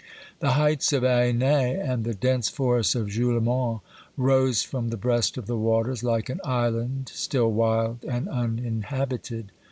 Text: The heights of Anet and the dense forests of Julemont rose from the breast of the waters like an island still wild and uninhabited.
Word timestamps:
The 0.39 0.53
heights 0.53 0.91
of 0.93 1.03
Anet 1.03 1.79
and 1.79 2.03
the 2.03 2.15
dense 2.15 2.49
forests 2.49 2.95
of 2.95 3.05
Julemont 3.07 3.81
rose 4.17 4.63
from 4.63 4.87
the 4.89 4.97
breast 4.97 5.37
of 5.37 5.45
the 5.45 5.55
waters 5.59 6.03
like 6.03 6.27
an 6.27 6.41
island 6.43 7.11
still 7.13 7.51
wild 7.51 8.03
and 8.05 8.27
uninhabited. 8.27 9.51